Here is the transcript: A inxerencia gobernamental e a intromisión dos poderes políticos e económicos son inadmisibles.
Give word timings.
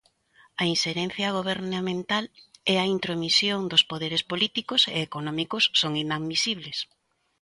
A 0.61 0.63
inxerencia 0.73 1.29
gobernamental 1.37 2.25
e 2.71 2.75
a 2.83 2.85
intromisión 2.95 3.61
dos 3.71 3.83
poderes 3.91 4.23
políticos 4.31 4.81
e 4.95 4.97
económicos 5.07 5.63
son 5.79 5.91
inadmisibles. 6.05 6.77